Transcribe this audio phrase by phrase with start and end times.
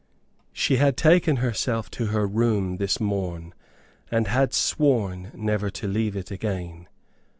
[0.51, 3.53] She had taken herself to her room this morn,
[4.09, 6.87] and had sworn never to leave it again.